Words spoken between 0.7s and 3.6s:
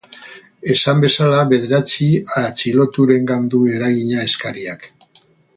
Esan bezala, bederatzi atxiloturengan